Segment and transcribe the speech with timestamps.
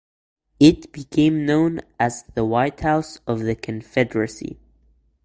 [0.59, 4.57] It became known as the White House of the Confederacy.